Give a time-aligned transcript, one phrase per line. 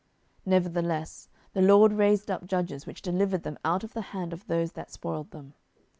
[0.47, 4.47] 07:002:016 Nevertheless the LORD raised up judges, which delivered them out of the hand of
[4.47, 5.53] those that spoiled them.